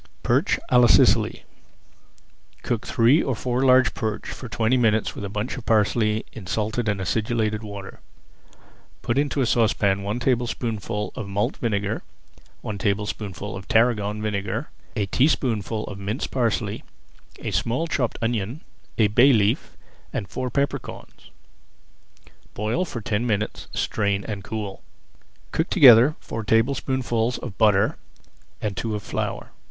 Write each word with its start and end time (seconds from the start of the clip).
PERCH 0.23 0.57
À 0.71 0.79
LA 0.81 0.87
SICILY 0.87 1.43
Cook 2.63 2.87
three 2.87 3.21
or 3.21 3.35
four 3.35 3.63
large 3.63 3.93
perch 3.93 4.29
for 4.29 4.49
twenty 4.49 4.75
minutes 4.75 5.13
with 5.13 5.23
a 5.23 5.29
bunch 5.29 5.57
of 5.57 5.65
parsley 5.67 6.25
in 6.33 6.47
salted 6.47 6.89
and 6.89 6.99
acidulated 6.99 7.61
water. 7.61 7.99
Put 9.03 9.19
into 9.19 9.41
a 9.41 9.45
saucepan 9.45 10.01
one 10.01 10.19
tablespoonful 10.19 11.11
of 11.15 11.27
malt 11.27 11.57
vinegar, 11.57 12.01
one 12.61 12.79
tablespoonful 12.79 13.55
of 13.55 13.67
tarragon 13.67 14.23
vinegar, 14.23 14.71
a 14.95 15.05
teaspoonful 15.05 15.83
of 15.85 15.99
minced 15.99 16.31
parsley, 16.31 16.83
a 17.37 17.51
small 17.51 17.85
chopped 17.85 18.17
onion, 18.23 18.61
a 18.97 19.05
bay 19.05 19.31
leaf, 19.31 19.77
and 20.11 20.27
four 20.29 20.49
pepper 20.49 20.79
corns. 20.79 21.29
Boil 22.55 22.85
for 22.85 23.01
ten 23.01 23.27
minutes, 23.27 23.67
strain, 23.71 24.25
and 24.25 24.43
cool. 24.43 24.81
Cook 25.51 25.69
together 25.69 26.15
four 26.19 26.43
tablespoonfuls 26.43 27.37
of 27.37 27.55
butter 27.59 27.97
and 28.59 28.75
two 28.75 28.95
of 28.95 29.03
flour. 29.03 29.51